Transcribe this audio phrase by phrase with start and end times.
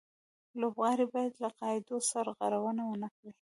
[0.59, 3.29] لوبغاړي باید له قاعدو سرغړونه و نه کړي.